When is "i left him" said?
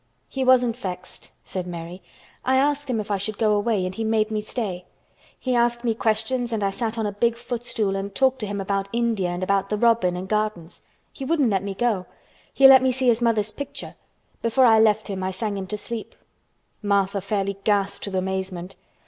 14.65-15.21